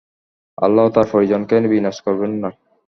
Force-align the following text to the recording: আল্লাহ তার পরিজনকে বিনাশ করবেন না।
আল্লাহ 0.57 0.85
তার 0.95 1.07
পরিজনকে 1.11 1.55
বিনাশ 1.73 1.97
করবেন 2.01 2.31
না। 2.33 2.49